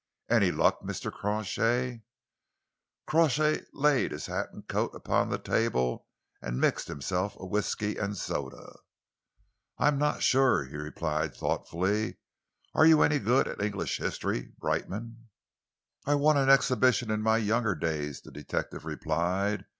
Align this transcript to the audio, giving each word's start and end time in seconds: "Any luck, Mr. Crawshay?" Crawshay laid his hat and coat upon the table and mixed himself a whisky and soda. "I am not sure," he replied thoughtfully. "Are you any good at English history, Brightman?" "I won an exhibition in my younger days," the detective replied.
"Any 0.31 0.49
luck, 0.51 0.81
Mr. 0.81 1.11
Crawshay?" 1.13 2.01
Crawshay 3.05 3.65
laid 3.71 4.11
his 4.11 4.25
hat 4.25 4.49
and 4.51 4.67
coat 4.67 4.95
upon 4.95 5.29
the 5.29 5.37
table 5.37 6.07
and 6.41 6.59
mixed 6.59 6.87
himself 6.87 7.35
a 7.39 7.45
whisky 7.45 7.97
and 7.97 8.17
soda. 8.17 8.77
"I 9.77 9.89
am 9.89 9.99
not 9.99 10.23
sure," 10.23 10.65
he 10.65 10.75
replied 10.75 11.35
thoughtfully. 11.35 12.17
"Are 12.73 12.87
you 12.87 13.03
any 13.03 13.19
good 13.19 13.47
at 13.47 13.61
English 13.61 13.99
history, 13.99 14.51
Brightman?" 14.57 15.29
"I 16.07 16.15
won 16.15 16.35
an 16.35 16.49
exhibition 16.49 17.11
in 17.11 17.21
my 17.21 17.37
younger 17.37 17.75
days," 17.75 18.21
the 18.21 18.31
detective 18.31 18.85
replied. 18.85 19.65